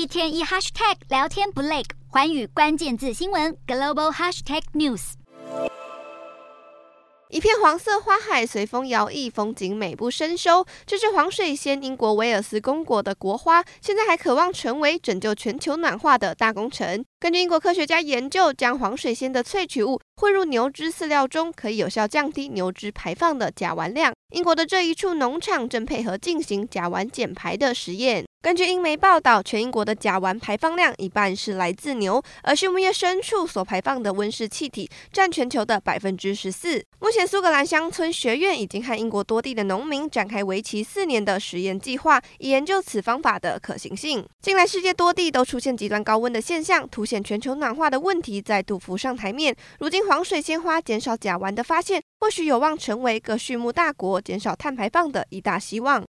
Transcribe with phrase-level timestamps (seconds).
[0.00, 5.12] 一天一 hashtag 聊天不累，环宇关键字新闻 global hashtag news。
[7.28, 10.64] 一片黄色花海随风摇曳，风景美不胜收。
[10.86, 17.04] 这是黄水仙，英国威尔斯公国的国花，现在还渴望成为拯救全球暖化的大功臣。
[17.18, 24.14] 根据英国科学家研究，将黄水仙的萃取物混入牛只饲料中，可以有效降低牛只排放的甲烷量。
[24.32, 28.24] 英国的这一处农场正配合进行甲烷减排的实验。
[28.42, 36.82] 根据英媒报道，全英国的甲烷排放量一半是来自牛，而畜牧业牲畜所排放的温室气体占全球的百分之十四。
[37.00, 44.26] 目前，苏格兰乡村学院已经和英国多地的农民展开为期四年的实验计划，以研究此方法的可行性。
[44.40, 49.54] 近来，世界多地都出现极端高温的现象，凸显全球暖化的问题再度浮上台面。
[49.80, 55.98] 如今，黄水仙花减少甲烷的发现，或许有望成为各畜牧大国减少碳排放的一大希望。